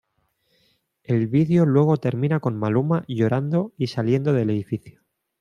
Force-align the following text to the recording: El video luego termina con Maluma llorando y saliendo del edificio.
El 1.03 1.27
video 1.27 1.63
luego 1.67 1.97
termina 1.97 2.39
con 2.39 2.57
Maluma 2.57 3.05
llorando 3.07 3.71
y 3.77 3.85
saliendo 3.85 4.33
del 4.33 4.49
edificio. 4.49 5.03